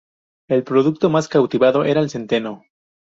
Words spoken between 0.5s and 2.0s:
producto más cultivado